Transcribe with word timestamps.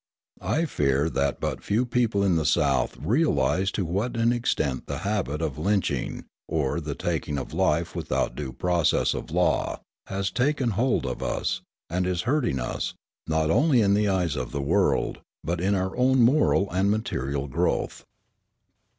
I 0.41 0.65
fear 0.65 1.11
that 1.11 1.39
but 1.39 1.61
few 1.63 1.85
people 1.85 2.23
in 2.23 2.35
the 2.35 2.43
South 2.43 2.97
realise 2.97 3.69
to 3.73 3.85
what 3.85 4.17
an 4.17 4.33
extent 4.33 4.87
the 4.87 4.97
habit 5.05 5.43
of 5.43 5.59
lynching, 5.59 6.25
or 6.47 6.79
the 6.81 6.95
taking 6.95 7.37
of 7.37 7.53
life 7.53 7.95
without 7.95 8.33
due 8.35 8.51
process 8.51 9.13
of 9.13 9.29
law, 9.29 9.79
has 10.07 10.31
taken 10.31 10.71
hold 10.71 11.05
of 11.05 11.21
us, 11.21 11.61
and 11.87 12.07
is 12.07 12.21
hurting 12.23 12.57
us, 12.59 12.95
not 13.27 13.51
only 13.51 13.81
in 13.81 13.93
the 13.93 14.07
eyes 14.07 14.35
of 14.35 14.51
the 14.51 14.59
world, 14.59 15.19
but 15.43 15.61
in 15.61 15.75
our 15.75 15.95
own 15.95 16.23
moral 16.23 16.67
and 16.71 16.89
material 16.89 17.47
growth. 17.47 18.03